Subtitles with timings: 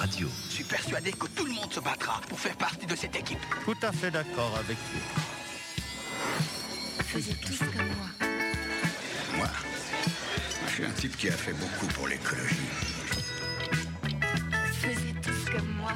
[0.00, 0.28] radio.
[0.48, 3.38] Je suis persuadé que tout le monde se battra pour faire partie de cette équipe.
[3.66, 5.00] Tout à fait d'accord avec vous.
[7.04, 8.28] Faisez tous comme moi.
[9.36, 9.46] Moi,
[10.68, 12.70] je suis un type qui a fait beaucoup pour l'écologie.
[14.80, 15.92] Faisez tous comme moi.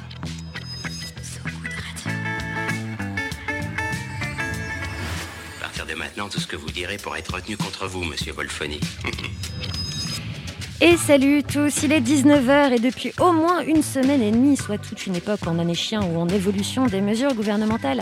[5.57, 8.33] À partir de maintenant, tout ce que vous direz pourra être retenu contre vous, monsieur
[8.33, 8.79] Wolfoni.
[10.81, 14.77] Et salut tous, il est 19h et depuis au moins une semaine et demie, soit
[14.77, 18.01] toute une époque en année chien ou en évolution des mesures gouvernementales.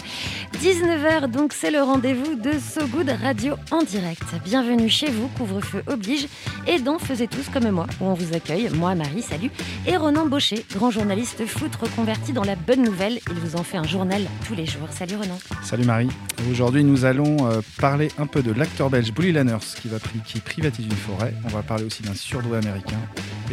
[0.64, 4.24] 19h donc c'est le rendez-vous de So Good Radio en direct.
[4.46, 6.30] Bienvenue chez vous, couvre-feu oblige
[6.66, 9.52] et dans Faisez tous comme moi où on vous accueille, moi Marie, salut,
[9.86, 13.20] et Ronan Baucher, grand journaliste foot reconverti dans la bonne nouvelle.
[13.28, 14.88] Il vous en fait un journal tous les jours.
[14.90, 15.38] Salut Ronan.
[15.64, 16.08] Salut Marie.
[16.50, 20.40] Aujourd'hui, nous allons euh, parler un peu de l'acteur belge Bully Lanners qui, va qui
[20.40, 21.34] privatise une forêt.
[21.44, 23.00] On va parler aussi d'un surdoué américain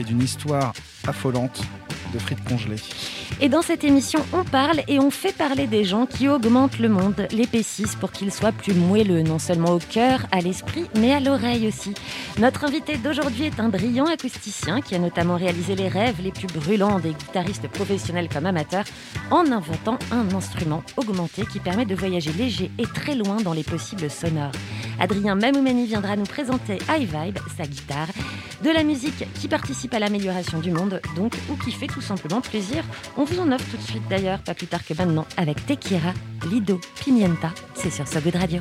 [0.04, 0.72] d'une histoire
[1.06, 1.60] affolante
[2.12, 2.76] de frites congelées.
[3.40, 6.88] Et dans cette émission, on parle et on fait parler des gens qui augmentent le
[6.88, 11.20] monde, l'épaississent pour qu'il soit plus moelleux, non seulement au cœur, à l'esprit, mais à
[11.20, 11.94] l'oreille aussi.
[12.38, 16.48] Notre invité d'aujourd'hui est un brillant acousticien qui a notamment réalisé les rêves les plus
[16.48, 18.84] brûlants des guitaristes professionnels comme amateurs
[19.30, 23.64] en inventant un instrument augmenté qui permet de voyager léger et très loin dans les
[23.64, 24.52] possibles sonores.
[25.00, 28.08] Adrien Mamoumani viendra nous présenter iVibe, sa guitare,
[28.62, 32.42] de la musique qui participe à l'amélioration du monde, donc, ou qui fait tout simplement
[32.42, 32.84] plaisir.
[33.16, 36.12] On vous en offre tout de suite d'ailleurs, pas plus tard que maintenant, avec Tekira,
[36.50, 37.50] Lido, Pimienta.
[37.74, 38.60] C'est sur So Good Radio.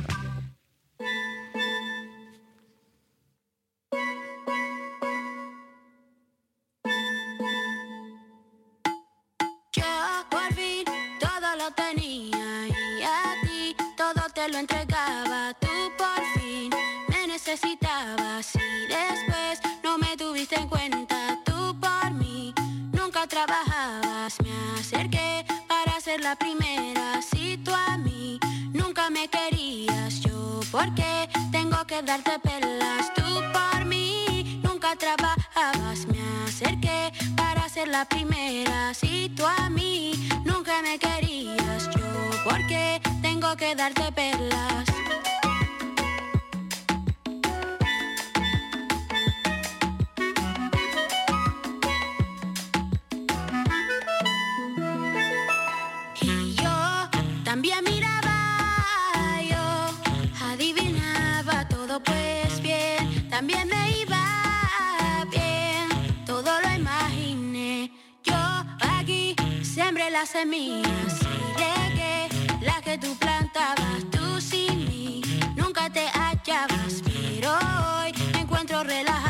[70.10, 72.28] Sembré las semillas y regué
[72.62, 75.22] las que tú plantabas, tú sin mí
[75.56, 79.29] nunca te hallabas, pero hoy me encuentro relajada.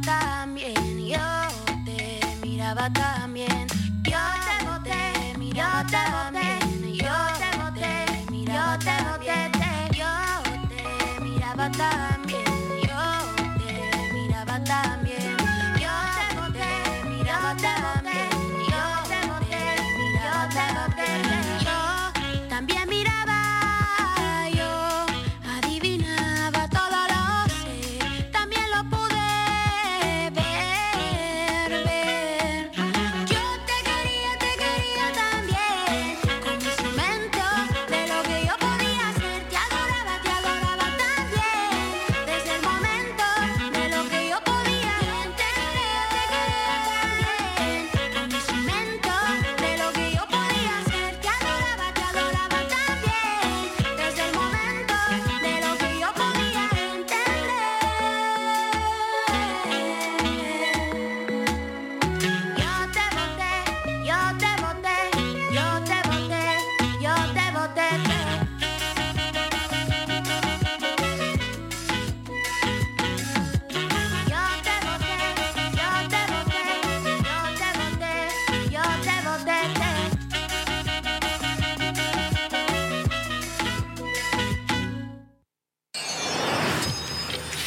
[0.00, 1.18] También, yo
[1.84, 3.21] te miraba.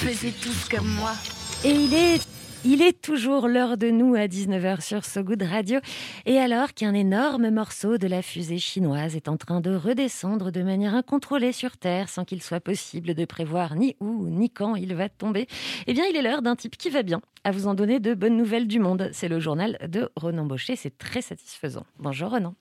[0.06, 1.14] Faisiez tous comme moi.
[1.64, 2.28] Et il est,
[2.64, 5.80] il est toujours l'heure de nous à 19h sur So Good Radio.
[6.28, 10.62] Et alors qu'un énorme morceau de la fusée chinoise est en train de redescendre de
[10.62, 14.94] manière incontrôlée sur Terre sans qu'il soit possible de prévoir ni où ni quand il
[14.94, 15.48] va tomber,
[15.88, 18.14] eh bien il est l'heure d'un type qui va bien à vous en donner de
[18.14, 19.10] bonnes nouvelles du monde.
[19.12, 20.76] C'est le journal de Ronan Baucher.
[20.76, 21.88] C'est très satisfaisant.
[21.98, 22.54] Bonjour Ronan.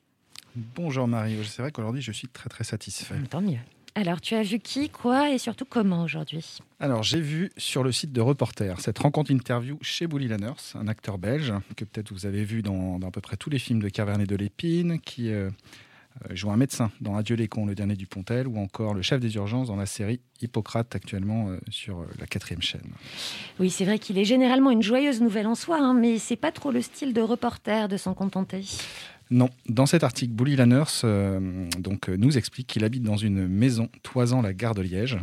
[0.56, 3.16] Bonjour Marie, c'est vrai qu'aujourd'hui je suis très très satisfait.
[3.28, 3.58] Tant mieux.
[3.96, 6.58] Alors, tu as vu qui, quoi et surtout comment aujourd'hui?
[6.80, 10.88] Alors, j'ai vu sur le site de Reporter cette rencontre interview chez Bully Lanners, un
[10.88, 13.80] acteur belge que peut-être vous avez vu dans, dans à peu près tous les films
[13.80, 15.48] de Cavernet de l'Épine, qui euh,
[16.28, 19.02] euh, joue un médecin dans Adieu les cons, le dernier du Pontel, ou encore le
[19.02, 22.90] chef des urgences dans la série Hippocrate, actuellement euh, sur la quatrième chaîne.
[23.60, 26.50] Oui, c'est vrai qu'il est généralement une joyeuse nouvelle en soi, hein, mais c'est pas
[26.50, 28.64] trop le style de reporter de s'en contenter.
[29.30, 33.46] Non, dans cet article, Bully Lanners euh, donc, euh, nous explique qu'il habite dans une
[33.48, 35.18] maison toisant la gare de Liège.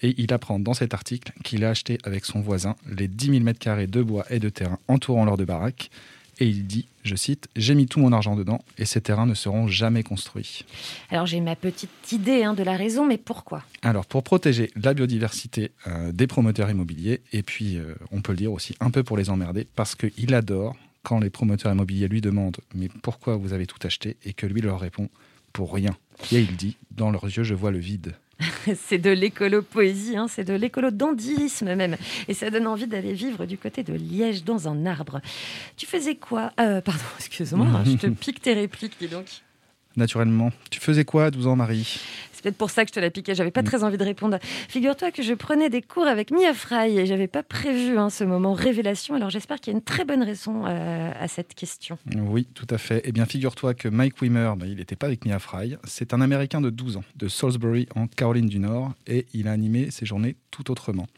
[0.00, 3.40] Et il apprend dans cet article qu'il a acheté avec son voisin les 10 000
[3.40, 5.90] mètres carrés de bois et de terrain entourant leur de baraque.
[6.40, 9.34] Et il dit, je cite, J'ai mis tout mon argent dedans et ces terrains ne
[9.34, 10.64] seront jamais construits.
[11.10, 13.64] Alors j'ai ma petite idée hein, de la raison, mais pourquoi?
[13.82, 17.80] Alors, pour protéger la biodiversité euh, des promoteurs immobiliers, et puis,
[18.12, 20.76] on peut le dire aussi, un peu pour les emmerder, parce qu'il adore
[21.08, 24.18] quand les promoteurs immobiliers lui demandent Mais pourquoi vous avez tout acheté?
[24.24, 25.08] Et que lui leur répond
[25.54, 25.96] Pour rien.
[26.32, 28.14] Et il dit Dans leurs yeux, je vois le vide.
[28.76, 31.96] C'est de l'écolo-poésie, hein, c'est de l'écolo-dandisme même.
[32.28, 35.20] Et ça donne envie d'aller vivre du côté de Liège dans un arbre.
[35.76, 36.52] Tu faisais quoi?
[36.60, 39.42] Euh, Pardon, excuse-moi, je te pique tes répliques, dis donc.
[39.98, 40.52] Naturellement.
[40.70, 42.00] Tu faisais quoi à 12 ans, Marie
[42.32, 44.38] C'est peut-être pour ça que je te la piquais, j'avais pas très envie de répondre.
[44.68, 48.22] Figure-toi que je prenais des cours avec Mia Fry et j'avais pas prévu hein, ce
[48.22, 51.98] moment révélation, alors j'espère qu'il y a une très bonne raison euh, à cette question.
[52.14, 53.02] Oui, tout à fait.
[53.04, 55.76] Eh bien, figure-toi que Mike Wimmer, ben, il n'était pas avec Mia Fry.
[55.82, 59.52] C'est un Américain de 12 ans, de Salisbury, en Caroline du Nord, et il a
[59.52, 61.08] animé ses journées tout autrement.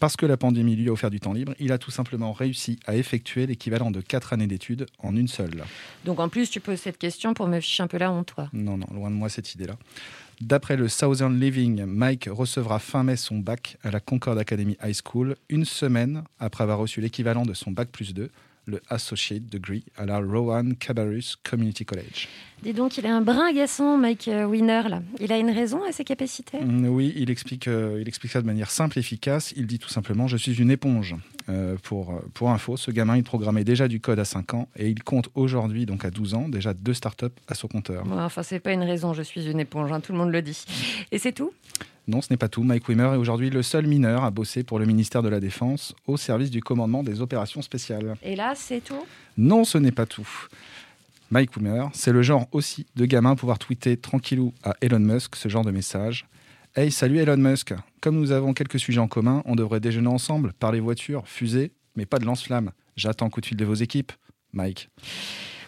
[0.00, 2.80] Parce que la pandémie lui a offert du temps libre, il a tout simplement réussi
[2.86, 5.62] à effectuer l'équivalent de 4 années d'études en une seule.
[6.06, 8.48] Donc en plus, tu poses cette question pour me ficher un peu la honte, toi.
[8.54, 9.76] Non, non, loin de moi cette idée-là.
[10.40, 14.96] D'après le Southern Living, Mike recevra fin mai son bac à la Concord Academy High
[15.04, 18.30] School, une semaine après avoir reçu l'équivalent de son bac plus 2,
[18.70, 22.28] le Associate Degree, à la Rowan Cabarrus Community College.
[22.62, 25.02] Dis donc, il est un brin agaçant, Mike euh, Winner, là.
[25.18, 26.58] Il a une raison à ses capacités?
[26.60, 29.52] Mm, Oui, il explique, euh, il explique ça de manière simple et efficace.
[29.56, 31.14] Il dit tout simplement Je suis une éponge.
[31.48, 34.88] Euh, pour, pour info, ce gamin, il programmait déjà du code à 5 ans et
[34.88, 38.04] il compte aujourd'hui, donc à 12 ans, déjà deux startups à son compteur.
[38.04, 40.42] Bon, Enfin, c'est pas une raison, je suis une éponge, hein, tout le monde le
[40.42, 40.64] dit.
[41.10, 41.52] Et c'est tout?
[42.10, 42.64] Non, ce n'est pas tout.
[42.64, 45.94] Mike Wimmer est aujourd'hui le seul mineur à bosser pour le ministère de la Défense
[46.08, 48.16] au service du commandement des opérations spéciales.
[48.24, 49.06] Et là, c'est tout?
[49.38, 50.28] Non, ce n'est pas tout.
[51.30, 55.48] Mike Wimmer, c'est le genre aussi de gamin pouvoir tweeter tranquillou à Elon Musk ce
[55.48, 56.26] genre de message.
[56.74, 57.74] Hey, salut Elon Musk.
[58.00, 62.06] Comme nous avons quelques sujets en commun, on devrait déjeuner ensemble, parler voiture, fusée, mais
[62.06, 62.72] pas de lance-flamme.
[62.96, 64.10] J'attends coup de fil de vos équipes.
[64.52, 64.88] Mike.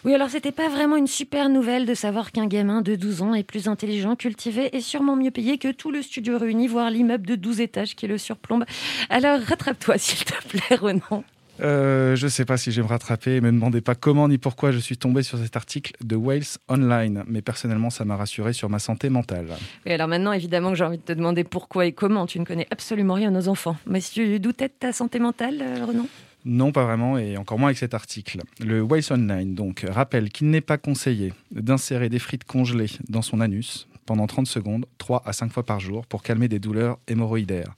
[0.05, 3.33] Oui, alors c'était pas vraiment une super nouvelle de savoir qu'un gamin de 12 ans
[3.33, 7.25] est plus intelligent, cultivé et sûrement mieux payé que tout le studio réuni, voire l'immeuble
[7.25, 8.65] de 12 étages qui le surplombe.
[9.09, 11.23] Alors rattrape-toi, s'il te plaît, Renan.
[11.61, 13.39] Euh, je sais pas si je vais me rattraper.
[13.39, 17.23] Me demandez pas comment ni pourquoi je suis tombé sur cet article de Wales Online.
[17.27, 19.47] Mais personnellement, ça m'a rassuré sur ma santé mentale.
[19.85, 22.25] Et alors maintenant, évidemment, que j'ai envie de te demander pourquoi et comment.
[22.25, 23.77] Tu ne connais absolument rien nos enfants.
[23.85, 26.07] Mais tu doutais de ta santé mentale, euh, Renan?
[26.45, 28.41] Non, pas vraiment, et encore moins avec cet article.
[28.59, 33.39] Le Wales Online, donc, rappelle qu'il n'est pas conseillé d'insérer des frites congelées dans son
[33.39, 37.73] anus pendant 30 secondes, 3 à 5 fois par jour, pour calmer des douleurs hémorroïdaires.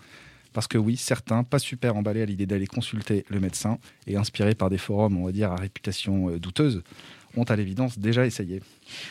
[0.53, 4.55] Parce que oui, certains, pas super emballés à l'idée d'aller consulter le médecin, et inspirés
[4.55, 6.81] par des forums, on va dire, à réputation euh, douteuse,
[7.37, 8.61] ont à l'évidence déjà essayé.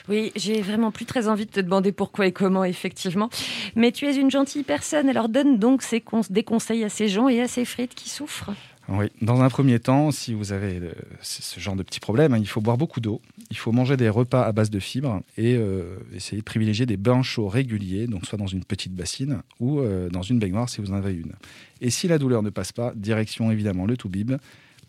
[0.09, 3.29] Oui, j'ai vraiment plus très envie de te demander pourquoi et comment, effectivement.
[3.77, 5.83] Mais tu es une gentille personne, alors donne donc
[6.31, 8.51] des conseils à ces gens et à ces frites qui souffrent.
[8.89, 12.39] Oui, dans un premier temps, si vous avez euh, ce genre de petits problèmes, hein,
[12.39, 15.55] il faut boire beaucoup d'eau, il faut manger des repas à base de fibres et
[15.57, 19.81] euh, essayer de privilégier des bains chauds réguliers, donc soit dans une petite bassine ou
[19.81, 21.33] euh, dans une baignoire si vous en avez une.
[21.81, 24.33] Et si la douleur ne passe pas, direction évidemment le Toubib,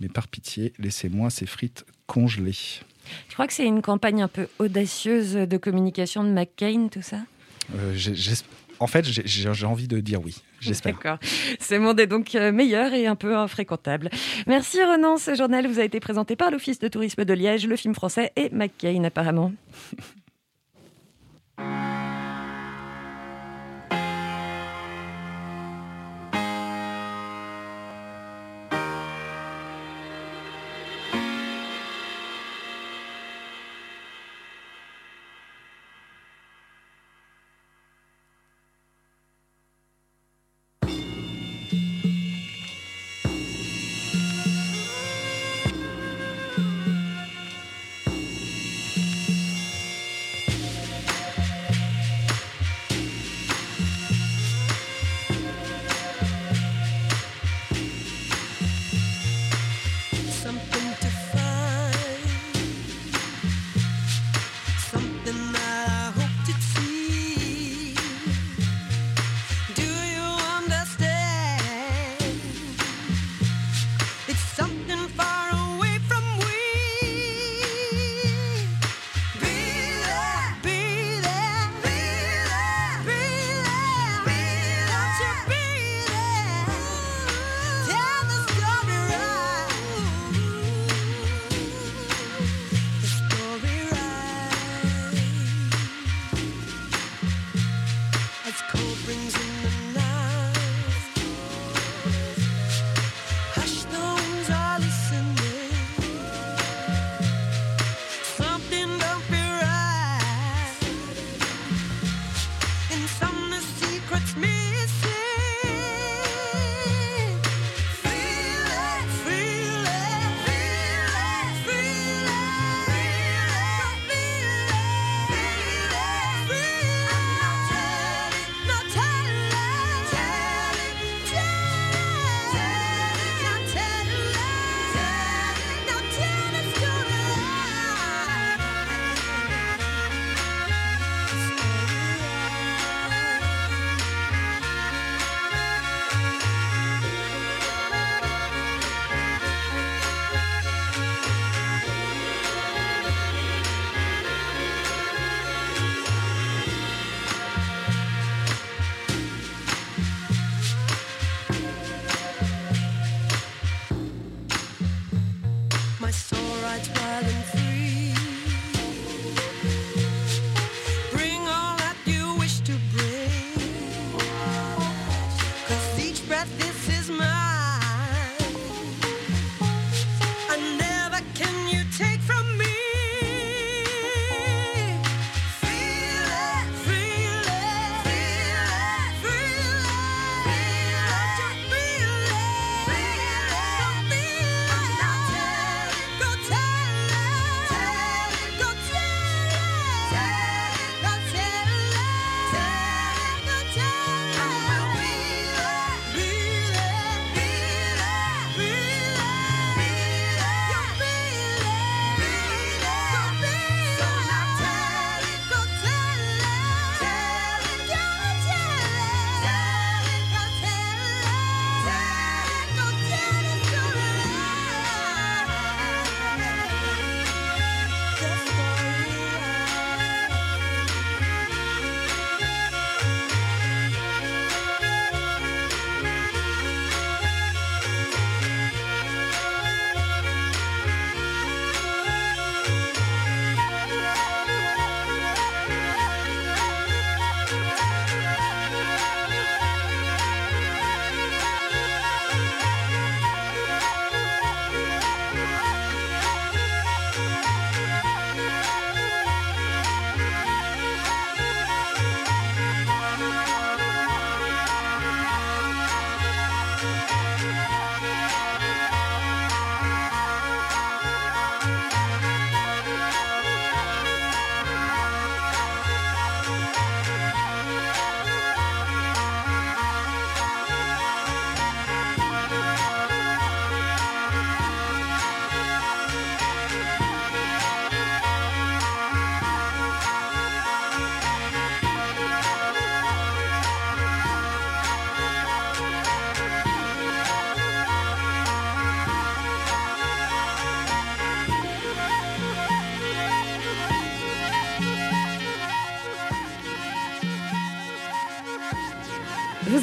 [0.01, 2.81] mais par pitié, laissez-moi ces frites congelées.
[3.29, 7.19] Je crois que c'est une campagne un peu audacieuse de communication de McCain, tout ça.
[7.75, 7.95] Euh,
[8.79, 10.93] en fait, j'ai- envie de dire oui, j'espère.
[10.95, 11.17] D'accord.
[11.59, 14.09] Ce monde est donc euh, meilleur et un peu infréquentable.
[14.47, 15.17] Merci Renan.
[15.17, 18.31] Ce journal vous a été présenté par l'Office de tourisme de Liège, le film français
[18.35, 19.53] et McCain apparemment.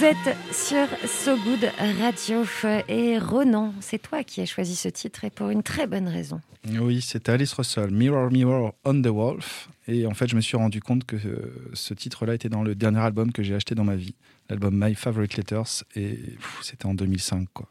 [0.02, 2.44] Vous êtes sur So Good Radio
[2.88, 6.40] et Ronan, c'est toi qui as choisi ce titre et pour une très bonne raison.
[6.80, 9.68] Oui, c'était Alice Russell, Mirror Mirror on the Wolf.
[9.86, 12.74] Et en fait, je me suis rendu compte que euh, ce titre-là était dans le
[12.74, 14.16] dernier album que j'ai acheté dans ma vie,
[14.50, 16.18] l'album My Favorite Letters, et
[16.62, 17.46] c'était en 2005.
[17.54, 17.68] Quoi.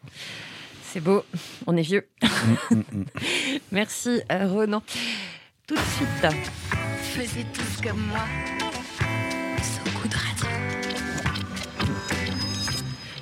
[0.85, 1.25] C'est beau,
[1.67, 2.07] on est vieux.
[2.23, 2.27] Mm,
[2.75, 3.05] mm, mm.
[3.73, 4.81] Merci euh, Ronan.
[5.67, 6.33] Tout de suite.
[7.01, 8.23] Faisais tous comme moi.
[9.61, 10.50] So Good Radio.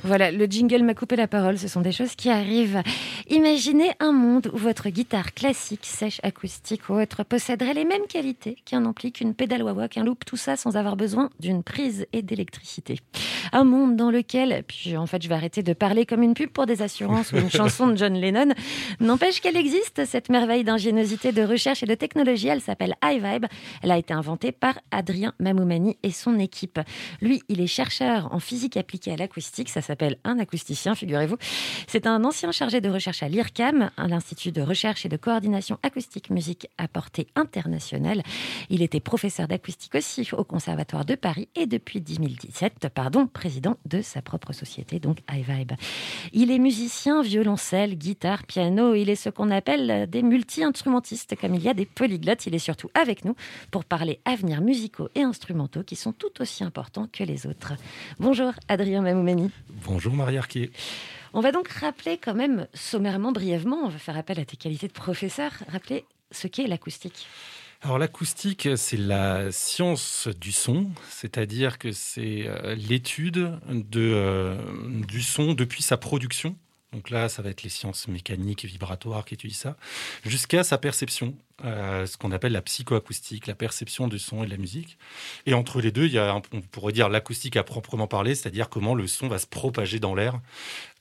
[0.09, 2.81] Voilà, le jingle m'a coupé la parole, ce sont des choses qui arrivent.
[3.31, 8.57] Imaginez un monde où votre guitare classique, sèche, acoustique ou autre posséderait les mêmes qualités
[8.65, 12.23] qu'un ampli, qu'une pédale wah qu'un loop, tout ça sans avoir besoin d'une prise et
[12.23, 12.99] d'électricité.
[13.51, 16.49] Un monde dans lequel, puis en fait je vais arrêter de parler comme une pub
[16.49, 18.51] pour des assurances ou une chanson de John Lennon,
[18.99, 23.45] n'empêche qu'elle existe, cette merveille d'ingéniosité, de recherche et de technologie, elle s'appelle iVibe.
[23.83, 26.79] Elle a été inventée par Adrien Mamoumani et son équipe.
[27.21, 31.37] Lui, il est chercheur en physique appliquée à l'acoustique, ça s'appelle un acousticien, figurez-vous.
[31.85, 36.29] C'est un ancien chargé de recherche à l'IRCAM, l'Institut de recherche et de coordination acoustique
[36.29, 38.23] musique à portée internationale.
[38.69, 44.01] Il était professeur d'acoustique aussi au Conservatoire de Paris et depuis 2017, pardon, président de
[44.01, 45.73] sa propre société, donc iVibe.
[46.33, 48.95] Il est musicien, violoncelle, guitare, piano.
[48.95, 52.45] Il est ce qu'on appelle des multi-instrumentistes, comme il y a des polyglottes.
[52.47, 53.35] Il est surtout avec nous
[53.71, 57.73] pour parler avenirs musicaux et instrumentaux qui sont tout aussi importants que les autres.
[58.19, 59.51] Bonjour Adrien Mamoumani.
[59.85, 60.71] Bonjour Marie Arquier.
[61.33, 64.87] On va donc rappeler quand même sommairement, brièvement, on va faire appel à tes qualités
[64.87, 67.27] de professeur, rappeler ce qu'est l'acoustique.
[67.81, 74.57] Alors l'acoustique, c'est la science du son, c'est-à-dire que c'est euh, l'étude de, euh,
[75.07, 76.57] du son depuis sa production.
[76.91, 79.77] Donc là, ça va être les sciences mécaniques vibratoires qui étudient ça,
[80.25, 81.35] jusqu'à sa perception,
[81.65, 84.97] euh, ce qu'on appelle la psychoacoustique, la perception du son et de la musique.
[85.45, 88.69] Et entre les deux, il y a, on pourrait dire l'acoustique à proprement parler, c'est-à-dire
[88.69, 90.39] comment le son va se propager dans l'air,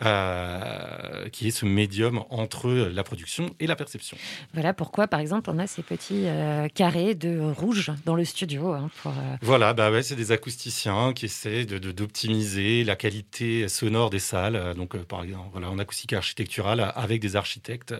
[0.04, 4.16] euh, qui est ce médium entre la production et la perception.
[4.54, 8.72] Voilà pourquoi, par exemple, on a ces petits euh, carrés de rouge dans le studio.
[8.72, 13.68] hein, pour, Voilà, bah ouais, c'est des acousticiens qui essaient de, de- d'optimiser la qualité
[13.68, 14.74] sonore des salles.
[14.76, 17.94] Donc, par exemple, voilà, en acoustique architecturale, avec des architectes,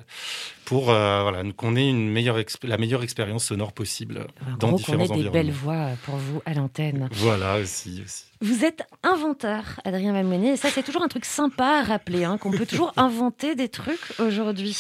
[0.65, 4.99] pour voilà, qu'on ait une meilleure la meilleure expérience sonore possible en dans gros, différents
[4.99, 5.33] des environnements.
[5.33, 7.09] belles voix pour vous à l'antenne.
[7.13, 8.03] Voilà aussi.
[8.05, 8.25] aussi.
[8.41, 12.39] Vous êtes inventeur, Adrien Malmenier, et ça c'est toujours un truc sympa à rappeler, hein,
[12.39, 14.77] qu'on peut toujours inventer des trucs aujourd'hui.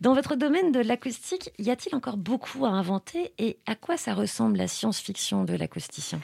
[0.00, 4.12] Dans votre domaine de l'acoustique, y a-t-il encore beaucoup à inventer et à quoi ça
[4.14, 6.20] ressemble la science-fiction de l'acousticien?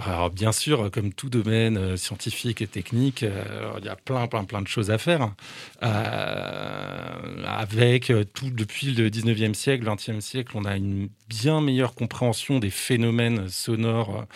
[0.00, 4.26] Alors, bien sûr, comme tout domaine euh, scientifique et technique, euh, il y a plein,
[4.26, 5.34] plein, plein de choses à faire.
[5.82, 12.58] Euh, avec tout, depuis le 19e siècle, 20e siècle, on a une bien meilleure compréhension
[12.58, 14.26] des phénomènes sonores.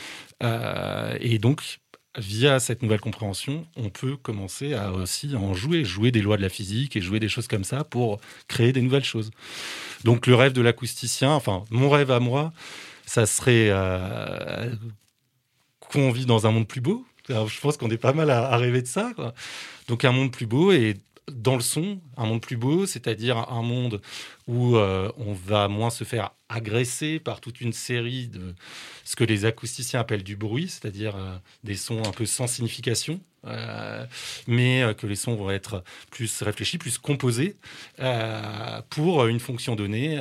[1.20, 1.62] et donc,
[2.18, 6.42] via cette nouvelle compréhension, on peut commencer à aussi en jouer, jouer des lois de
[6.42, 9.30] la physique et jouer des choses comme ça pour créer des nouvelles choses.
[10.04, 12.52] Donc, le rêve de l'acousticien, enfin, mon rêve à moi,
[13.06, 13.70] ça serait
[15.90, 17.04] qu'on vit dans un monde plus beau.
[17.28, 19.12] Je pense qu'on est pas mal à, rêver de ça.
[19.88, 20.94] Donc un monde plus beau et
[21.30, 24.00] dans le son, un monde plus beau, c'est-à-dire un monde
[24.46, 28.54] où euh, on va moins se faire agresser par toute une série de
[29.04, 33.20] ce que les acousticiens appellent du bruit, c'est-à-dire euh, des sons un peu sans signification,
[33.44, 34.06] euh,
[34.46, 37.56] mais que les sons vont être plus réfléchis, plus composés
[38.90, 40.20] pour une fonction donnée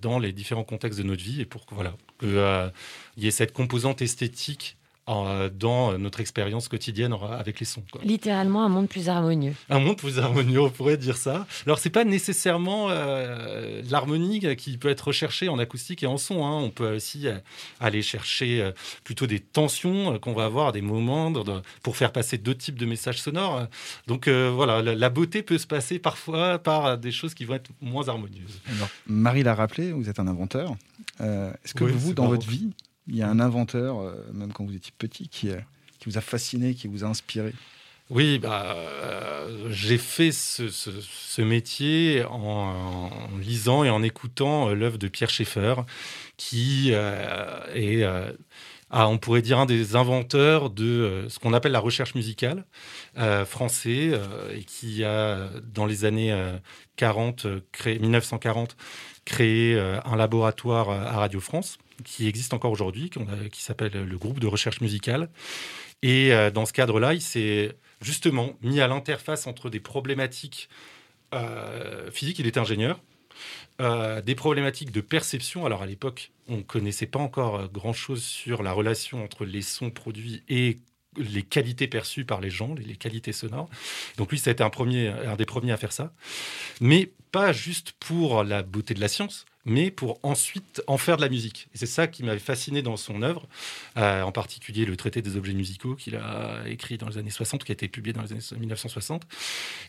[0.00, 3.52] dans les différents contextes de notre vie et pour que voilà qu'il y ait cette
[3.52, 7.82] composante esthétique euh, dans notre expérience quotidienne avec les sons.
[7.92, 8.00] quoi.
[8.04, 9.54] Littéralement un monde plus harmonieux.
[9.70, 11.46] Un monde plus harmonieux, on pourrait dire ça.
[11.64, 16.44] Alors, c'est pas nécessairement euh, l'harmonie qui peut être recherchée en acoustique et en son.
[16.44, 16.54] hein.
[16.60, 17.38] On peut aussi euh,
[17.80, 18.72] aller chercher euh,
[19.04, 22.36] plutôt des tensions euh, qu'on va avoir à des moments de- de- pour faire passer
[22.38, 23.66] deux types de messages sonores.
[24.06, 27.54] Donc, euh, voilà, la, la beauté peut se passer parfois par des choses qui vont
[27.54, 28.60] être moins harmonieuses.
[28.76, 30.74] Alors, Marie l'a rappelé, vous êtes un inventeur.
[31.20, 32.70] Euh, Est-ce que Oui, vous, dans votre vie,
[33.08, 35.58] il y a un inventeur, euh, même quand vous étiez petit, qui, euh,
[35.98, 37.52] qui vous a fasciné, qui vous a inspiré.
[38.08, 45.28] Oui, bah, euh, j'ai fait ce, métier en, lisant et en écoutant l'œuvre de Pierre
[45.28, 45.74] Schaeffer,
[46.36, 48.06] qui est,
[48.92, 52.64] on pourrait dire, un des inventeurs de ce qu'on appelle la recherche musicale
[53.44, 54.12] français,
[54.54, 56.56] et qui a, dans les années euh,
[56.96, 58.76] 40, euh, créé, 1940,
[59.24, 63.10] créé un laboratoire à Radio France, qui existe encore aujourd'hui,
[63.52, 65.28] qui s'appelle le groupe de recherche musicale.
[66.02, 70.68] Et euh, dans ce cadre-là, il s'est justement mis à l'interface entre des problématiques
[71.34, 73.00] euh, physiques, il est ingénieur,
[73.80, 75.66] euh, des problématiques de perception.
[75.66, 79.90] Alors à l'époque, on ne connaissait pas encore grand-chose sur la relation entre les sons
[79.90, 80.78] produits et
[81.16, 83.70] les qualités perçues par les gens, les, les qualités sonores.
[84.18, 86.12] Donc lui, ça a été un, premier, un des premiers à faire ça.
[86.80, 91.22] Mais pas juste pour la beauté de la science, mais pour ensuite en faire de
[91.22, 91.68] la musique.
[91.74, 93.46] Et c'est ça qui m'avait fasciné dans son œuvre,
[93.98, 97.64] euh, en particulier le traité des objets musicaux qu'il a écrit dans les années 60,
[97.64, 99.26] qui a été publié dans les années 1960.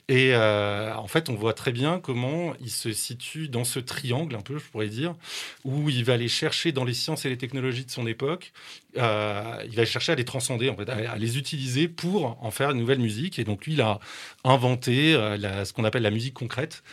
[0.10, 4.36] Et euh, en fait, on voit très bien comment il se situe dans ce triangle,
[4.36, 5.16] un peu, je pourrais dire,
[5.64, 8.52] où il va aller chercher dans les sciences et les technologies de son époque,
[8.98, 12.52] euh, il va chercher à les transcender, en fait, à, à les utiliser pour en
[12.52, 13.40] faire une nouvelle musique.
[13.40, 14.00] Et donc, lui, il a
[14.44, 16.84] inventé euh, la- ce qu'on appelle la musique concrète.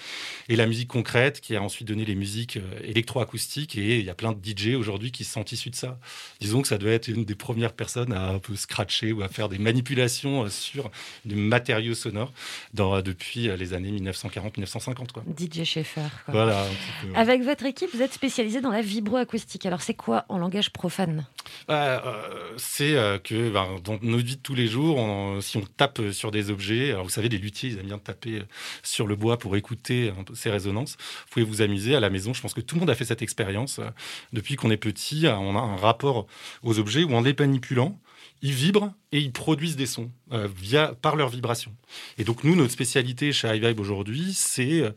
[0.48, 3.76] Et la musique concrète qui a ensuite donné les musiques euh, électroacoustiques.
[3.76, 5.98] Et il y a plein de DJ aujourd'hui qui sont issus de ça.
[6.40, 9.28] Disons que ça doit être une des premières personnes à un peu scratcher ou à
[9.28, 10.90] faire des manipulations sur
[11.24, 12.32] des matériaux sonores
[12.74, 15.12] dans, depuis les années 1940-1950.
[15.12, 15.22] quoi.
[15.36, 16.00] DJ Schaeffer.
[16.24, 16.32] quoi.
[16.34, 16.66] Voilà.
[17.02, 17.16] peu, ouais.
[17.16, 19.66] Avec votre équipe, vous êtes spécialisé dans la vibroacoustique.
[19.66, 21.26] Alors, c'est quoi en langage profane?
[21.70, 21.93] Euh,
[22.56, 25.98] c'est euh, que ben, dans nos vies de tous les jours, on- si on tape
[26.00, 28.44] euh, sur des objets, vous savez, les luthiers, ils aiment bien taper euh,
[28.82, 30.96] sur le bois pour écouter peu ces résonances.
[31.26, 32.32] Vous pouvez vous amuser à la maison.
[32.34, 33.78] Je pense que tout le monde a fait cette expérience.
[33.78, 33.90] euh,
[34.32, 36.26] Depuis qu'on est petit, euh, on a un rapport
[36.62, 37.98] aux objets où en les manipulant,
[38.42, 41.72] ils vibrent et ils produisent des sons euh, via, par leur vibration.
[42.18, 44.90] Et donc nous, notre spécialité chez iVibe aujourd'hui, c'est euh,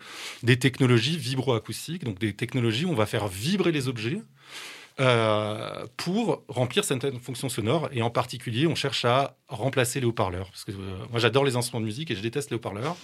[0.43, 4.21] des technologies vibroacoustiques, donc des technologies où on va faire vibrer les objets
[4.99, 7.89] euh, pour remplir certaines fonctions sonores.
[7.91, 10.49] Et en particulier, on cherche à remplacer les haut-parleurs.
[10.49, 12.95] Parce que euh, moi, j'adore les instruments de musique et je déteste les haut-parleurs.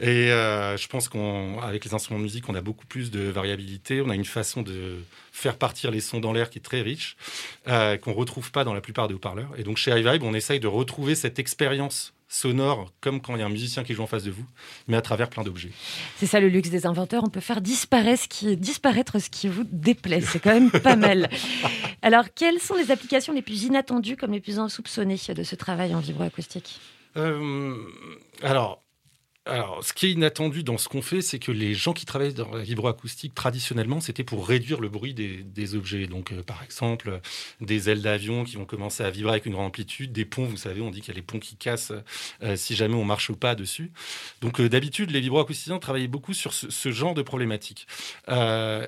[0.00, 4.00] Et euh, je pense qu'avec les instruments de musique, on a beaucoup plus de variabilité.
[4.00, 7.16] On a une façon de faire partir les sons dans l'air qui est très riche,
[7.66, 9.50] qu'on retrouve pas dans la plupart des haut-parleurs.
[9.58, 13.42] Et donc chez iVibe, on essaye de retrouver cette expérience sonore comme quand il y
[13.42, 14.46] a un musicien qui joue en face de vous,
[14.88, 15.72] mais à travers plein d'objets.
[16.16, 17.24] C'est ça le luxe des inventeurs.
[17.24, 20.20] On peut faire disparaître ce qui, disparaître ce qui vous déplaît.
[20.20, 21.28] C'est quand même pas mal.
[22.02, 25.94] Alors, quelles sont les applications les plus inattendues comme les plus insoupçonnées de ce travail
[25.94, 26.80] en vibroacoustique?
[27.16, 27.76] Euh,
[28.42, 28.82] alors,
[29.46, 32.34] alors, ce qui est inattendu dans ce qu'on fait, c'est que les gens qui travaillent
[32.34, 36.06] dans la vibroacoustique, traditionnellement, c'était pour réduire le bruit des, objets.
[36.06, 37.20] Donc, euh, par exemple,
[37.60, 40.58] des ailes d'avion qui vont commencer à vibrer avec une grande amplitude, des ponts, vous
[40.58, 41.92] savez, on dit qu'il y a les ponts qui cassent
[42.42, 43.92] euh, si jamais on marche pas dessus.
[44.42, 47.86] Donc, euh, d'habitude, les vibroacousticiens travaillaient beaucoup sur ce, genre de problématiques.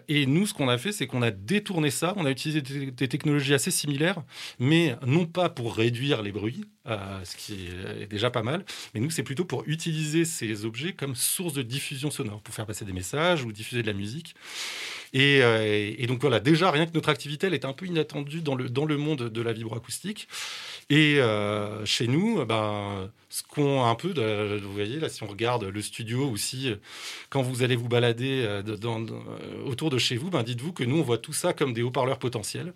[0.09, 3.09] Et nous, ce qu'on a fait, c'est qu'on a détourné ça, on a utilisé des
[3.09, 4.23] technologies assez similaires,
[4.59, 7.69] mais non pas pour réduire les bruits, euh, ce qui
[8.01, 11.63] est déjà pas mal, mais nous, c'est plutôt pour utiliser ces objets comme source de
[11.63, 14.35] diffusion sonore, pour faire passer des messages ou diffuser de la musique.
[15.13, 18.55] Et, euh, donc voilà, déjà, rien que notre activité, elle est un peu inattendue dans
[18.55, 20.27] le, dans le monde de la vibroacoustique.
[20.91, 24.13] Et euh, chez nous, ben, ce qu'on un peu,
[24.59, 26.71] vous voyez, là, si on regarde le studio ou si,
[27.31, 30.99] quand vous allez vous balader euh, euh, autour de chez vous, ben, dites-vous que nous,
[30.99, 32.75] on voit tout ça comme des haut-parleurs potentiels.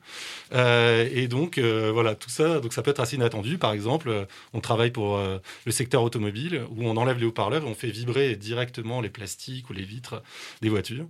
[0.54, 3.58] Euh, et donc, voilà, tout ça, donc ça peut être assez inattendu.
[3.58, 7.74] Par exemple, on travaille pour le secteur automobile où on enlève les haut-parleurs et on
[7.74, 10.22] fait vibrer directement les plastiques ou les vitres
[10.62, 11.06] des voitures.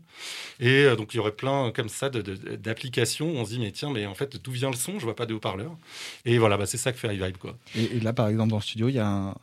[0.59, 3.29] Et donc, il y aurait plein comme ça d'applications.
[3.29, 4.99] on se dit, mais tiens, mais en fait, d'où vient le son?
[4.99, 5.77] Je vois pas de haut-parleurs.
[6.25, 7.57] Et voilà, bah, c'est ça que fait iVibe, quoi.
[7.77, 9.36] Et, et là, par exemple, dans le studio, il y a un,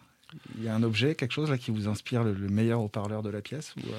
[0.58, 3.24] il y a un objet, quelque chose là qui vous inspire le, le meilleur haut-parleur
[3.24, 3.92] de la pièce euh,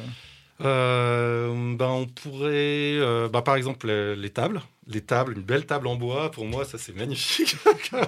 [0.61, 2.49] Euh, ben, on pourrait,
[2.99, 4.63] euh, ben, par exemple, les, les tables.
[4.87, 7.57] Les tables, une belle table en bois, pour moi, ça c'est magnifique.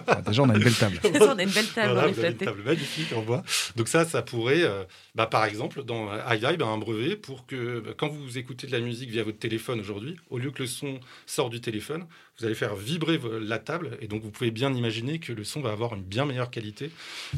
[0.07, 1.01] ah, Déjà, on a une belle table.
[1.05, 3.43] On a une belle table, Voilà, on avez une table magnifique en bois.
[3.77, 7.93] Donc ça, ça pourrait, euh, bah, par exemple, dans iVibe, un brevet pour que bah,
[7.97, 11.01] quand vous écoutez de la musique via votre téléphone aujourd'hui, au lieu que le son
[11.25, 12.05] sorte du téléphone,
[12.39, 15.63] vous allez faire vibrer la table et donc vous pouvez bien imaginer que le son
[15.63, 16.91] va avoir une bien meilleure qualité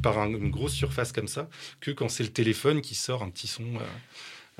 [0.03, 1.49] par un- une grosse surface comme ça
[1.81, 3.63] que quand c'est le téléphone qui sort un petit son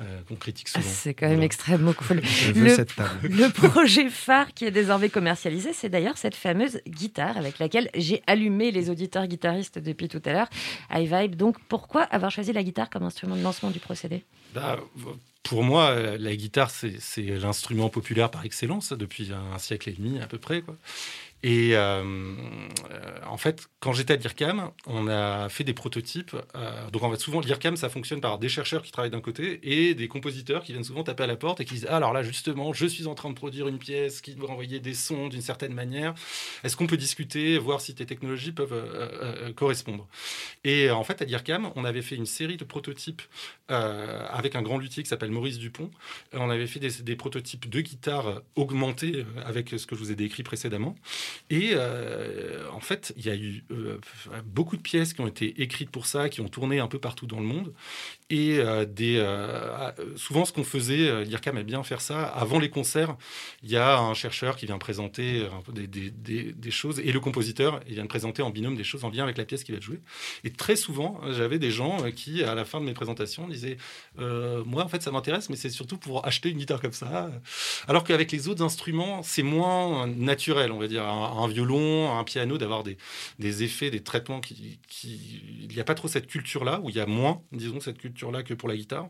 [0.01, 0.85] euh, qu'on critique souvent.
[0.87, 1.45] c'est quand même Voilà.
[1.45, 2.21] extrêmement cool.
[2.23, 3.09] Je veux Le- cette table.
[3.23, 8.21] Le projet phare qui est désormais commercialisé, c'est d'ailleurs cette fameuse guitare avec laquelle j'ai
[8.27, 10.49] allumé les auditeurs guitaristes depuis tout à l'heure.
[10.93, 14.23] iVibe, donc pourquoi avoir choisi la guitare comme instrument de lancement du procédé?
[14.53, 14.79] Bah,
[15.43, 19.93] pour moi, euh, la guitare, c'est c'est l'instrument populaire par excellence depuis un siècle et
[19.93, 20.61] demi à peu près.
[20.61, 20.75] Quoi.
[21.41, 22.35] Et euh,
[23.25, 26.35] en fait, quand j'étais à l'IRCAM, on a fait des prototypes.
[26.55, 29.59] euh, donc en fait, souvent, l'IRCAM, ça fonctionne par des chercheurs qui travaillent d'un côté
[29.63, 32.11] et des compositeurs qui viennent souvent taper à la porte et qui disent ah, alors
[32.11, 35.29] là, justement, je suis en train de produire une pièce qui doit envoyer des sons
[35.29, 36.13] d'une certaine manière.
[36.65, 40.07] Est-ce qu'on peut discuter, voir si tes technologies peuvent euh, correspondre?
[40.65, 43.21] Et en fait, à l'IRCAM, on avait fait une série de prototypes
[43.69, 45.91] avec un grand luthier qui s'appelle Maurice Dupont.
[46.33, 50.41] On avait fait des, prototypes de guitares augmentées avec ce que je vous ai décrit
[50.41, 50.95] précédemment.
[51.49, 53.97] Et euh, en fait, il y a eu euh,
[54.45, 57.25] beaucoup de pièces qui ont été écrites pour ça, qui ont tourné un peu partout
[57.27, 57.73] dans le monde.
[58.29, 62.23] Et euh, euh, souvent, ce qu'on faisait, l'IRCAM aime bien faire ça.
[62.27, 63.15] Avant les concerts,
[63.63, 67.95] il y a un chercheur qui vient présenter des, des- choses et le compositeur il
[67.95, 69.99] vient présenter en binôme des choses en lien avec la pièce qui va jouée.
[70.43, 73.77] Et très souvent, j'avais des gens qui, à la fin de mes présentations, disaient
[74.17, 77.31] Moi, en fait, ça m'intéresse, mais c'est surtout pour acheter une guitare comme ça.
[77.87, 81.03] Alors qu'avec les autres instruments, c'est moins naturel, on va dire.
[81.25, 82.97] Un, violon, un piano, d'avoir des,
[83.39, 84.79] des effets, des traitements qui.
[85.03, 88.43] Il n'y a pas trop cette culture-là, où il y a moins, disons, cette culture-là
[88.43, 89.09] que pour la guitare.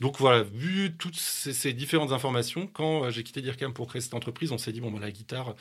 [0.00, 4.14] Donc voilà, vu toutes ces, différentes informations, quand euh, j'ai quitté DIRCAM pour créer cette
[4.14, 5.54] entreprise, on s'est dit, bon, bah, la guitare,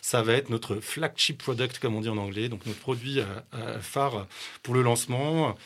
[0.00, 3.24] ça va être notre flagship product, comme on dit en anglais, donc notre produit euh,
[3.54, 4.26] euh, phare
[4.62, 5.56] pour le lancement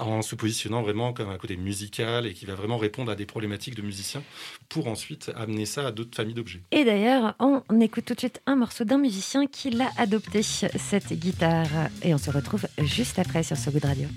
[0.00, 3.26] en se positionnant vraiment comme un côté musical et qui va vraiment répondre à des
[3.26, 4.22] problématiques de musiciens
[4.68, 6.62] pour ensuite amener ça à d'autres familles d'objets.
[6.70, 11.12] Et d'ailleurs, on écoute tout de suite un morceau d'un musicien qui l'a adopté, cette
[11.12, 11.68] guitare.
[12.02, 14.08] Et on se retrouve juste après sur So Good Radio.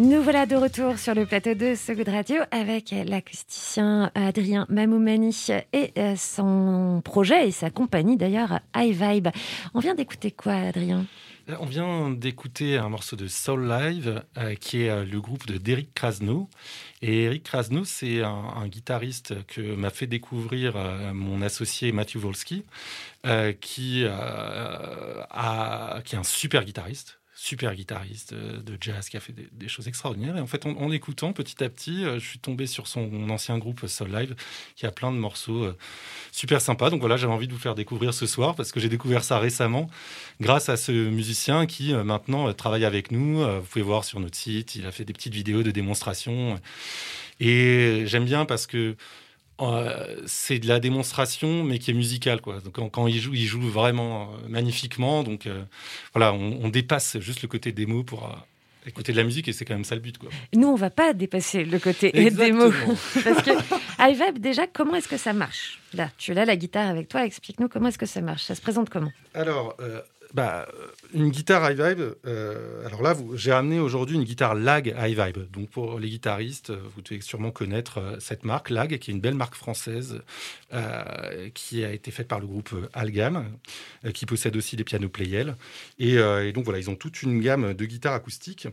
[0.00, 5.36] Nous voilà de retour sur le plateau de So Radio avec l'acousticien Adrien Mamoumani
[5.74, 9.28] et euh, son projet et sa compagnie d'ailleurs iVibe.
[9.74, 11.04] On vient d'écouter quoi Adrien?
[11.58, 15.58] On vient d'écouter un morceau de Soul Live, euh, qui est euh, le groupe de
[15.58, 16.48] d'Eric Krasno.
[17.02, 20.76] Et Eric Krasno, c'est un, guitariste que m'a fait découvrir
[21.12, 22.20] mon associé Matthew
[23.24, 24.08] a- qui est
[26.18, 30.36] un super guitariste super guitariste euh, de jazz qui a fait des, choses extraordinaires.
[30.36, 30.74] Et en fait, en,
[31.32, 34.34] petit à petit, euh, je suis tombé sur son ancien groupe Soul Live
[34.76, 35.76] qui a plein de morceaux euh,
[36.32, 36.90] super sympas.
[36.90, 39.38] Donc voilà, j'avais envie de vous faire découvrir ce soir parce que j'ai découvert ça
[39.38, 39.88] récemment
[40.40, 43.40] grâce à ce musicien qui euh, maintenant euh, travaille avec nous.
[43.40, 46.60] Euh, Vous pouvez voir sur notre site, il a fait des petites vidéos de démonstration.
[47.40, 48.96] Et j'aime bien parce que
[49.62, 52.40] euh, c'est de la démonstration, mais qui est musicale.
[52.40, 52.60] Quoi.
[52.60, 55.22] Donc, quand, quand il joue, il joue vraiment euh, magnifiquement.
[55.22, 55.62] Donc euh,
[56.14, 58.32] voilà, on, on dépasse juste le côté démo pour euh,
[58.86, 60.18] écouter de la musique et c'est quand même ça le but.
[60.18, 60.30] Quoi.
[60.54, 62.70] Nous, on va pas dépasser le côté Exactement.
[62.70, 62.94] démo.
[63.24, 63.50] Parce que
[64.10, 65.78] iVibe, déjà, comment est-ce que ça marche?
[65.94, 67.24] Là, tu l'as la guitare avec toi.
[67.26, 68.44] Explique-nous comment est-ce que ça marche.
[68.44, 69.12] Ça se présente comment?
[69.34, 70.00] Alors, euh,
[70.34, 70.68] bah,
[71.12, 75.50] une guitare iVibe, euh, alors là, j'ai amené aujourd'hui une guitare Lag iVibe.
[75.50, 79.14] Donc, pour les guitaristes, euh, vous devez sûrement connaître euh, cette marque, Lag, qui est
[79.14, 80.22] une belle marque française
[81.52, 83.44] qui a été faite par le groupe Algam,
[84.14, 85.56] qui possède aussi des pianos Playel.
[85.98, 86.16] Et,
[86.52, 88.68] donc, voilà, ils ont toute une gamme de guitares acoustiques.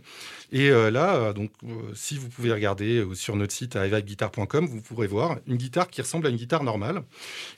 [0.51, 1.49] Et là, donc,
[1.95, 6.27] si vous pouvez regarder sur notre site iVibeguitar.com, vous pourrez voir une guitare qui ressemble
[6.27, 7.01] à une guitare normale.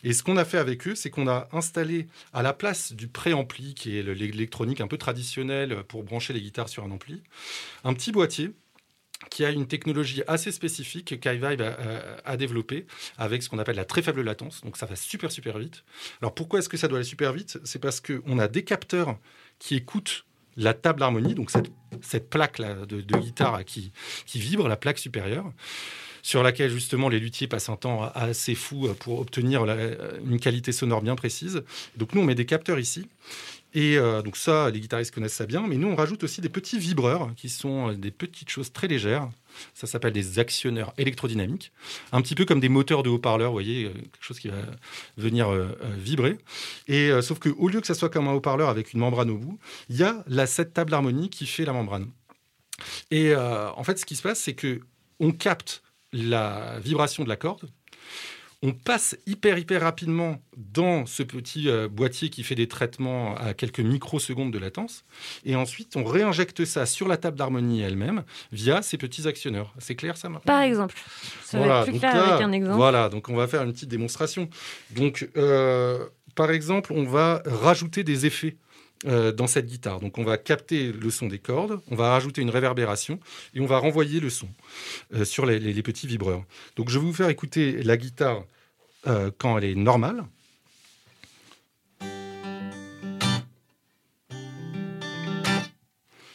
[0.05, 3.09] Et ce qu'on a fait avec eux, c'est qu'on a installé à la place du
[3.09, 7.21] préampli, qui l'électronique un peu traditionnelle pour brancher les guitares sur un ampli,
[7.83, 8.51] un petit boîtier
[9.29, 12.85] qui a une technologie assez spécifique qu'iVibe a, a, a développée
[13.17, 14.61] avec ce qu'on appelle la très faible latence.
[14.61, 15.83] Donc ça va super super vite.
[16.21, 17.59] Alors pourquoi est-ce que ça doit aller super vite?
[17.65, 19.17] C'est parce qu'on a des capteurs
[19.59, 20.25] qui écoutent
[20.55, 21.71] la table d'harmonie, donc cette,
[22.01, 23.91] cette plaque-là de, guitare qui,
[24.25, 25.51] qui vibre, la plaque supérieure,
[26.21, 29.63] sur laquelle justement les luthiers passent un temps assez fou pour obtenir
[30.25, 31.63] une qualité sonore bien précise.
[31.95, 33.07] Donc nous, on met des capteurs ici.
[33.73, 36.49] Et euh, donc ça, les guitaristes connaissent ça bien, mais nous, on rajoute aussi des
[36.49, 39.29] petits vibreurs, qui sont euh, des petites choses très légères.
[39.73, 41.71] Ça s'appelle des actionneurs électrodynamiques,
[42.11, 44.55] un petit peu comme des moteurs de haut-parleurs, vous voyez, euh, quelque chose qui va
[45.17, 45.51] venir
[45.97, 46.37] vibrer.
[46.87, 49.29] Et euh, sauf que au lieu que ça soit comme un haut-parleur avec une membrane
[49.29, 52.09] au bout, il y a la, cette table d'harmonie qui fait la membrane.
[53.11, 54.79] Et en fait, ce qui se passe, c'est que
[55.19, 57.69] on capte la vibration de la corde.
[58.61, 63.53] On passe hyper hyper rapidement dans ce petit euh, boîtier qui fait des traitements à
[63.53, 65.05] quelques microsecondes de latence,
[65.45, 69.73] et ensuite on réinjecte ça sur la table d'harmonie elle-même via ces petits actionneurs.
[69.77, 70.95] C'est clair ça maintenant Par exemple.
[71.43, 72.75] Ça va être plus clair là, avec un exemple.
[72.75, 74.49] Voilà, donc on va faire une petite démonstration.
[74.91, 78.57] Donc, euh, par exemple, on va rajouter des effets
[79.05, 80.01] euh, dans cette guitare.
[80.01, 83.17] Donc, on va capter le son des cordes, on va rajouter une réverbération
[83.53, 84.49] et on va renvoyer le son
[85.13, 86.43] euh, sur les, petits vibreurs.
[86.75, 88.43] Donc, je vais vous faire écouter la guitare
[89.07, 90.25] euh, quand elle est normale.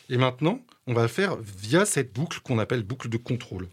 [0.09, 3.69] Et maintenant, on va le faire via cette boucle qu'on appelle boucle de contrôle.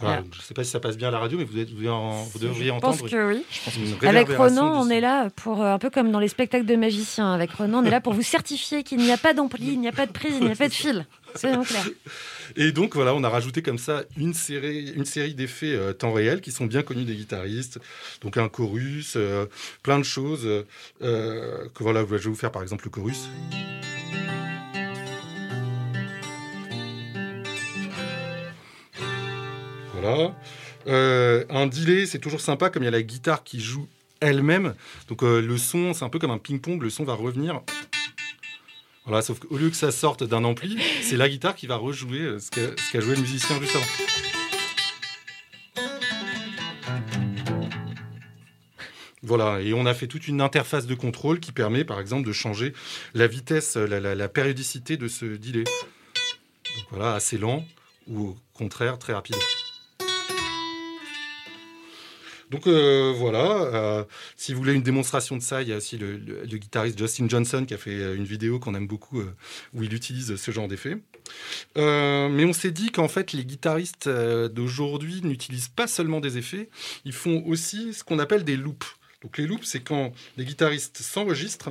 [0.00, 1.70] Voilà, je ne sais pas si ça passe bien à la radio, mais vous, êtes-
[1.70, 3.44] vous en- vous devriez Je pense que oui.
[4.08, 7.32] Avec Ronan, on est là pour euh, un peu comme dans les spectacles de magiciens.
[7.32, 9.88] Avec Ronan, on est là pour vous certifier qu'il n'y a pas d'ampli, il n'y
[9.88, 11.04] a pas de prise, il n'y a pas de fil.
[11.34, 11.88] Soyons clairs.
[12.56, 16.12] Et donc voilà, on a rajouté comme ça une série, une série d'effets euh, temps
[16.12, 17.78] réel qui sont bien connus des guitaristes.
[18.22, 19.46] Donc un chorus, euh,
[19.82, 20.46] plein de choses.
[21.02, 23.28] euh, que voilà, je vais vous faire par exemple le chorus.
[30.00, 30.34] Voilà.
[30.86, 33.88] Euh, un delay, c'est toujours sympa comme il y a la guitare qui joue
[34.20, 34.74] elle-même.
[35.08, 37.62] Donc euh, le son, c'est un peu comme un ping-pong, le son va revenir.
[39.04, 42.20] Voilà, sauf qu'au lieu que ça sorte d'un ampli, c'est la guitare qui va rejouer
[42.20, 43.86] euh, ce qu'a joué le musicien juste avant.
[49.22, 52.32] Voilà, et on a fait toute une interface de contrôle qui permet, par exemple, de
[52.32, 52.72] changer
[53.14, 55.64] la vitesse, la, périodicité de ce delay.
[56.90, 57.66] Voilà, assez lent
[58.06, 59.36] ou au contraire très rapide.
[62.50, 64.04] Donc euh, voilà, euh,
[64.36, 67.64] si vous voulez une démonstration de ça, il y a aussi le, guitariste Justin Johnson
[67.66, 69.22] qui a fait euh, une vidéo qu'on aime beaucoup
[69.74, 70.96] où il utilise ce genre d'effet.
[71.76, 76.70] Mais on s'est dit qu'en fait les guitaristes d'aujourd'hui n'utilisent pas seulement des effets,
[77.04, 78.96] ils font aussi ce qu'on appelle des loops.
[79.22, 81.70] Donc les loops, c'est quand les guitaristes s'enregistrent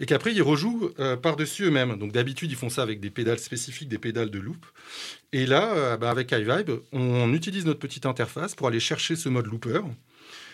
[0.00, 1.96] et qu'après ils rejouent euh, par-dessus eux-mêmes.
[1.96, 4.66] Donc d'habitude ils font ça avec des pédales spécifiques, des pédales de loop.
[5.32, 9.28] Et là, euh, bah, avec iVibe, on utilise notre petite interface pour aller chercher ce
[9.28, 9.80] mode looper.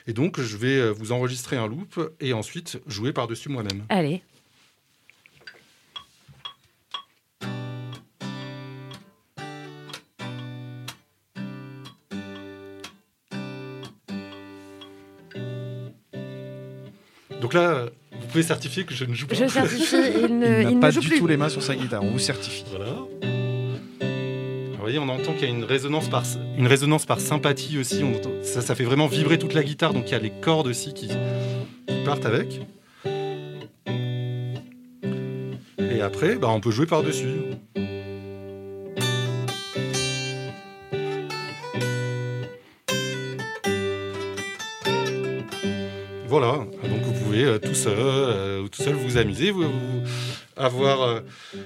[0.07, 3.84] Et donc je vais euh, vous enregistrer un loop et ensuite jouer par-dessus moi-même.
[3.88, 4.22] Allez.
[17.41, 17.86] Donc là,
[18.31, 19.35] pouvez certifier que je ne joue pas.
[19.35, 19.97] Je certifie,
[20.28, 21.18] il ne, Il pas joue du plus.
[21.18, 22.64] tout les mains sur sa guitare, on vous certifie.
[22.70, 22.87] Voilà.
[23.22, 26.24] Alors voyez, on entend qu'il y a une résonance par,
[26.57, 28.03] une résonance par sympathie aussi.
[28.03, 29.93] On entend- ça, ça fait vraiment vibrer toute la guitare.
[29.93, 32.61] Donc il y a les cordes aussi qui, qui partent avec.
[35.78, 37.26] Et après, bah, on peut jouer par-dessus.
[46.28, 46.61] Voilà,
[47.45, 50.03] euh, tout seul, euh, tout seul vous amuser, vous, vous-
[50.57, 51.20] avoir euh,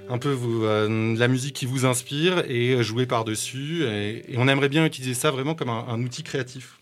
[0.09, 3.85] un peu vous, euh, la musique qui vous inspire et jouer par-dessus.
[3.85, 6.79] Et, et on aimerait bien utiliser ça vraiment comme un, un outil créatif.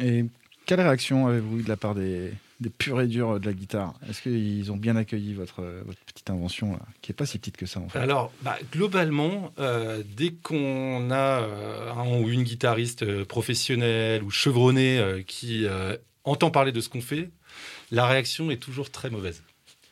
[0.00, 0.24] Et
[0.66, 2.30] quelle réaction avez-vous eu de la part des,
[2.60, 3.94] des purs et durs de la guitare?
[4.08, 7.56] Est-ce qu'ils ont bien accueilli votre, votre petite invention, là, qui est pas si petite
[7.56, 7.98] que ça en fait?
[7.98, 14.98] Alors, bah, globalement, euh, dès qu'on a euh, un ou une guitariste professionnelle ou chevronnée
[14.98, 17.30] euh, qui euh, entend parler de ce qu'on fait,
[17.90, 19.42] la réaction est toujours très mauvaise.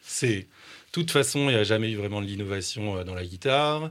[0.02, 0.46] C'est, de
[0.92, 3.90] toute façon, il n'y a jamais eu vraiment de l'innovation euh, dans la guitare.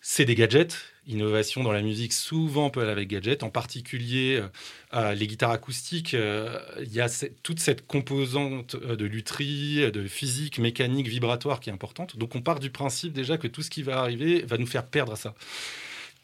[0.00, 0.76] C'est des gadgets.
[1.06, 4.48] Innovation dans la musique, souvent peut aller avec gadgets, en particulier euh,
[4.94, 6.14] euh, les guitares acoustiques.
[6.14, 7.08] Il y a
[7.42, 12.16] toute cette composante de lutherie, de physique, mécanique, vibratoire qui est importante.
[12.16, 14.86] Donc on part du principe déjà que tout ce qui va arriver va nous faire
[14.86, 15.34] perdre ça.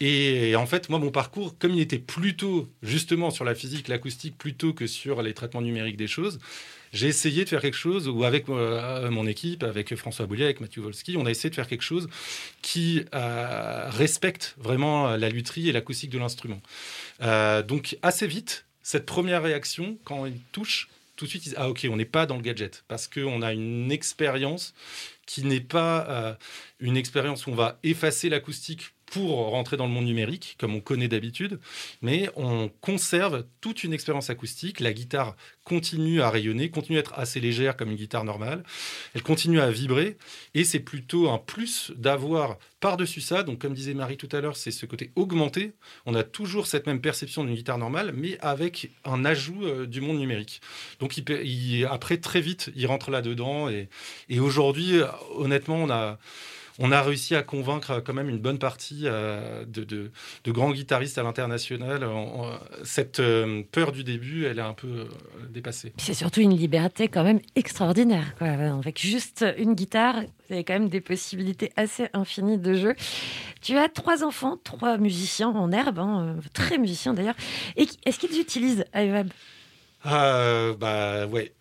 [0.03, 4.35] Et en fait, moi, mon parcours, comme il était plutôt justement sur la physique, l'acoustique,
[4.35, 6.39] plutôt que sur les traitements numériques des choses,
[6.91, 10.59] j'ai essayé de faire quelque chose où, avec euh, mon équipe, avec François Boulier, avec
[10.59, 12.09] Mathieu Volski, on a essayé de faire quelque chose
[12.63, 16.61] qui euh, respecte vraiment la lutherie et l'acoustique de l'instrument.
[17.21, 21.57] Euh, donc, assez vite, cette première réaction, quand il touche, tout de suite, ils disent
[21.59, 24.73] Ah, ok, on n'est pas dans le gadget, parce qu'on a une expérience
[25.27, 26.33] qui n'est pas euh,
[26.79, 30.79] une expérience où on va effacer l'acoustique pour rentrer dans le monde numérique, comme on
[30.79, 31.59] connaît d'habitude,
[32.01, 34.79] mais on conserve toute une expérience acoustique.
[34.79, 35.35] La guitare
[35.65, 38.63] continue à rayonner, continue à être assez légère comme une guitare normale.
[39.13, 40.17] Elle continue à vibrer,
[40.53, 44.55] et c'est plutôt un plus d'avoir par-dessus ça, donc comme disait Marie tout à l'heure,
[44.55, 45.73] c'est ce côté augmenté.
[46.05, 49.99] On a toujours cette même perception d'une guitare normale, mais avec un ajout euh, du
[49.99, 50.61] monde numérique.
[50.99, 51.21] Donc
[51.89, 53.89] après, très vite, il rentre là-dedans, et,
[54.29, 56.17] et aujourd'hui, euh, honnêtement, on a
[56.81, 60.11] on a réussi à convaincre quand même une bonne partie euh, de,
[60.47, 62.03] grands guitaristes à l'international.
[62.03, 65.05] On- on- Cette euh, peur du début, elle est un peu euh,
[65.49, 65.93] dépassée.
[65.97, 68.35] C'est surtout une liberté quand même extraordinaire.
[68.37, 68.47] Quoi.
[68.47, 70.15] Avec juste une guitare,
[70.49, 72.95] il y a quand même des possibilités assez infinies de jeu.
[73.61, 77.35] Tu as trois enfants, trois musiciens en herbe, hein, euh, très musiciens d'ailleurs.
[77.77, 79.29] Est-ce qu'ils utilisent iVab
[80.03, 81.53] Ah, bah ouais,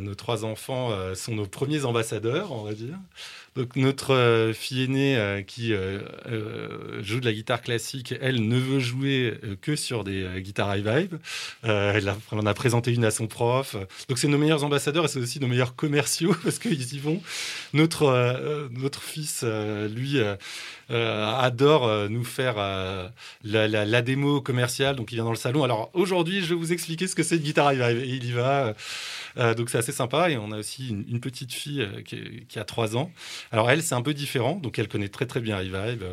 [0.00, 2.98] nos trois enfants euh, sont nos premiers ambassadeurs, on va dire.
[3.56, 8.46] Donc notre euh, fille aînée euh, qui euh, euh, joue de la guitare classique, elle
[8.46, 11.14] ne veut jouer euh, que sur des euh, guitares high vibe.
[11.64, 13.74] Euh, elle, en a présenté une à son prof.
[14.08, 17.22] Donc c'est nos meilleurs ambassadeurs et c'est aussi nos meilleurs commerciaux parce qu'ils y vont.
[17.72, 20.36] Notre euh, notre fils, euh, lui, euh,
[20.85, 23.08] euh, adore euh, nous faire euh,
[23.44, 24.96] la, démo commerciale.
[24.96, 25.64] Donc il vient dans le salon.
[25.64, 28.04] Alors aujourd'hui, je vais vous expliquer ce que c'est une guitare high vibe.
[28.04, 28.74] Et il y va.
[29.38, 30.30] Euh, donc c'est assez sympa.
[30.30, 33.10] Et on a aussi une, petite fille euh, qui, a 3 ans.
[33.52, 34.56] Alors elle, c'est un peu différent.
[34.56, 36.04] Donc elle connaît très très bien vibe.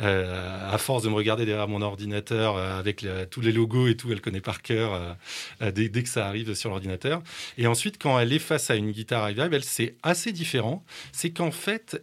[0.00, 3.96] Euh, à force de me regarder derrière mon ordinateur euh, avec tous les logos et
[3.96, 5.16] tout, elle connaît par cœur
[5.60, 7.22] dès, dès que ça arrive sur l'ordinateur.
[7.58, 10.84] Et ensuite, quand elle est face à une guitare vibe, elle c'est assez différent.
[11.12, 12.02] C'est qu'en fait,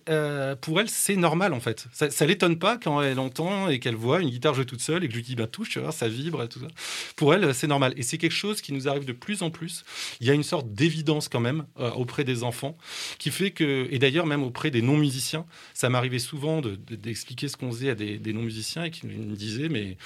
[0.61, 1.88] pour elle, c'est normal en fait.
[1.91, 5.07] Ça, l'étonne pas quand elle entend et qu'elle voit une guitare jouer toute seule et
[5.07, 6.67] que je lui dis bah touche, ça vibre et tout ça.
[7.15, 7.93] Pour elle, c'est normal.
[7.97, 9.84] Et c'est quelque chose qui nous arrive de plus en plus.
[10.20, 12.78] Il y a une sorte d'évidence quand même euh, auprès des enfants
[13.18, 17.47] qui fait que, et d'ailleurs même auprès des non-musiciens, ça m'arrivait souvent de- de- d'expliquer
[17.47, 19.97] ce qu'on faisait à des, non-musiciens et qui me disaient mais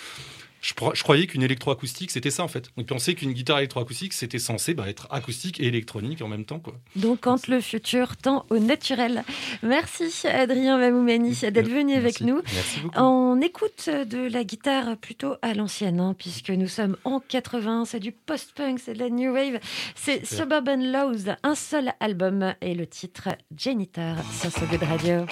[0.63, 2.69] je, croyais qu'une électroacoustique c'était ça en fait.
[2.77, 6.59] On pensait qu'une guitare électroacoustique c'était censé bah, être acoustique et électronique en même temps
[6.59, 6.73] quoi.
[6.95, 9.23] Donc, quand le futur tend au naturel.
[9.61, 12.25] Merci, Adrien Mamoumani, d'être venu avec Merci.
[12.25, 12.41] nous.
[12.53, 12.79] Merci.
[12.95, 17.99] On écoute de la guitare plutôt à l'ancienne, hein, puisque nous sommes en 80, c'est
[17.99, 19.59] du post-punk, c'est de la new wave,
[19.95, 20.25] c'est.
[20.25, 25.25] Suburban Laws, un seul album et le titre Janitor sur ce Good Radio.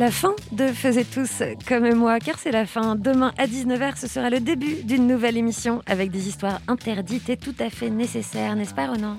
[0.00, 2.96] La fin de Faisez tous comme moi, car c'est la fin.
[2.96, 7.36] Demain à 19h, ce sera le début d'une nouvelle émission avec des histoires interdites et
[7.36, 9.18] tout à fait nécessaires, n'est-ce pas Ronan?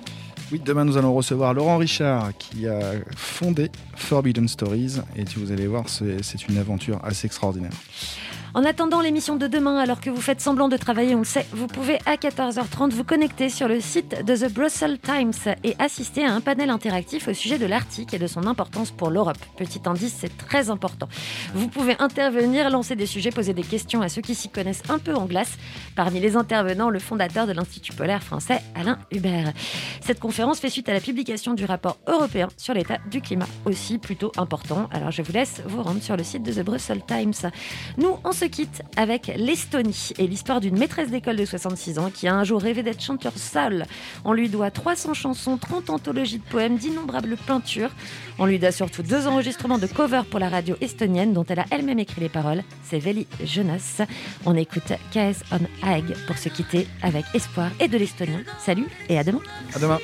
[0.51, 5.67] Oui, demain nous allons recevoir Laurent Richard qui a fondé Forbidden Stories et vous allez
[5.67, 7.73] voir, c'est une aventure assez extraordinaire.
[8.53, 11.45] En attendant l'émission de demain, alors que vous faites semblant de travailler, on le sait,
[11.53, 16.25] vous pouvez à 14h30 vous connecter sur le site de The Brussels Times et assister
[16.25, 19.37] à un panel interactif au sujet de l'Arctique et de son importance pour l'Europe.
[19.55, 21.07] Petit indice, c'est très important.
[21.53, 24.99] Vous pouvez intervenir, lancer des sujets, poser des questions à ceux qui s'y connaissent un
[24.99, 25.57] peu en glace.
[25.95, 29.53] Parmi les intervenants, le fondateur de l'Institut polaire français, Alain Hubert.
[30.01, 33.97] Cette conférence fait suite à la publication du rapport européen sur l'état du climat, aussi
[33.97, 34.89] plutôt important.
[34.91, 37.49] Alors je vous laisse vous rendre sur le site de The Brussels Times.
[37.97, 42.27] Nous, on se quitte avec l'Estonie et l'histoire d'une maîtresse d'école de 66 ans qui
[42.27, 43.85] a un jour rêvé d'être chanteur seul.
[44.25, 47.91] On lui doit 300 chansons, 30 anthologies de poèmes, d'innombrables peintures.
[48.39, 51.65] On lui doit surtout deux enregistrements de cover pour la radio estonienne dont elle a
[51.71, 52.63] elle-même écrit les paroles.
[52.83, 54.01] C'est Veli Jonas.
[54.45, 58.43] On écoute KS on Hague pour se quitter avec espoir et de l'estonien.
[58.59, 59.41] Salut et à demain.
[59.75, 59.99] À demain.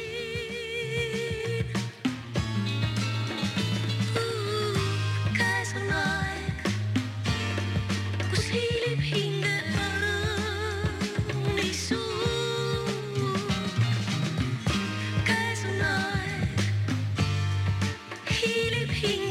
[18.37, 19.26] 霹雳霹